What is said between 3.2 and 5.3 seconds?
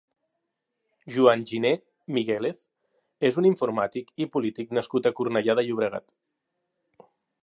és un informàtic i polític nascut a